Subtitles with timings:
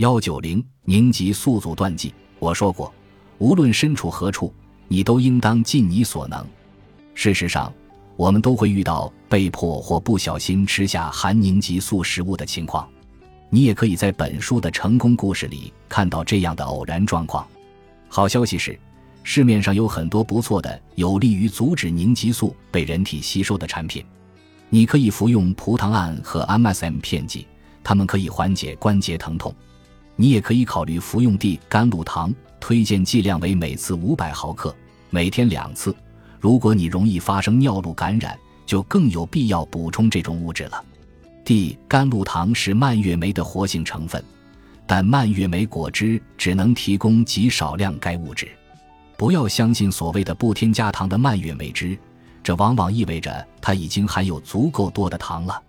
[0.00, 2.14] 幺九零凝集宿阻断剂。
[2.38, 2.90] 我说过，
[3.36, 4.50] 无论身处何处，
[4.88, 6.42] 你都应当尽你所能。
[7.12, 7.70] 事实上，
[8.16, 12.88] 我们都会遇到被迫或不小心吃下含凝集素食物的情况。
[13.50, 17.46] 你也可以在本书的成功故事里看到这样的偶然状况。
[18.08, 18.80] 好消息是，
[19.22, 24.02] 市面上有很多不错的、有利于阻止凝集素被人体吸收的产品。
[24.70, 27.46] 你可以服用葡糖胺和 MSM 片剂，
[27.84, 29.54] 它们可以缓解关节疼痛。
[30.20, 34.76] 你也可以考虑服用地甘露糖，推荐剂量为每次五百毫克，
[35.08, 35.96] 每天两次。
[36.38, 40.84] 如果你容易发生尿路感染，就更有必要补充这种物质了。
[41.42, 44.22] 地甘露糖是蔓越莓的活性成分，
[44.86, 48.46] 但蔓越莓果汁只能提供极少量该物质。
[49.16, 51.98] 不要相信所谓的不添加糖的蔓越莓汁。
[52.42, 55.62] 这往往意味着它已经含有足够多的糖了。